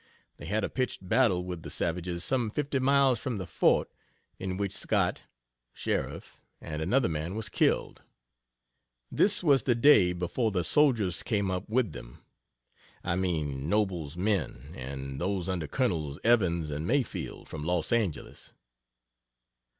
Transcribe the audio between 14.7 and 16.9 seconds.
and those under Cols. Evans and